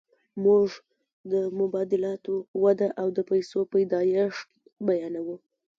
[0.43, 0.67] موږ
[1.31, 4.47] د مبادلاتو وده او د پیسو پیدایښت
[4.87, 5.35] بیانوو